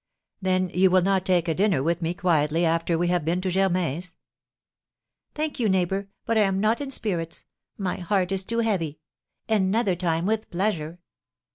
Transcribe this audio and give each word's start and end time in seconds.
"Then 0.41 0.69
you 0.69 0.89
will 0.89 1.03
not 1.03 1.27
take 1.27 1.47
a 1.47 1.53
dinner 1.53 1.83
with 1.83 2.01
me 2.01 2.15
quietly 2.15 2.65
after 2.65 2.97
we 2.97 3.09
have 3.09 3.23
been 3.23 3.39
to 3.41 3.51
Germain's?" 3.51 4.15
"Thank 5.35 5.59
you, 5.59 5.69
neighbour; 5.69 6.09
but 6.25 6.39
I 6.39 6.41
am 6.41 6.59
not 6.59 6.81
in 6.81 6.89
spirits, 6.89 7.43
my 7.77 7.97
heart 7.97 8.31
is 8.31 8.43
too 8.43 8.61
heavy, 8.61 8.97
another 9.47 9.95
time 9.95 10.25
with 10.25 10.49
pleasure. 10.49 10.97